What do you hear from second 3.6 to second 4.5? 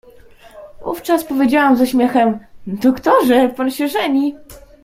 się żeni!”.